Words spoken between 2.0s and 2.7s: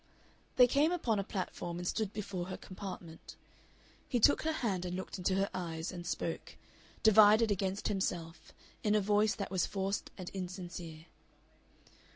before her